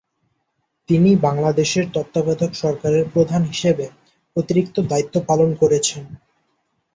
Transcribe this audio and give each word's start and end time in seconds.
তিনি 0.89 1.09
বাংলাদেশের 1.25 1.85
তত্ত্বাবধায়ক 1.93 2.53
সরকারের 2.55 3.05
প্রধান 3.13 3.41
হিসেবে 3.43 3.85
অতিরিক্ত 4.35 4.75
দায়িত্ব 4.91 5.15
পালন 5.29 5.49
করেছেন। 5.61 6.03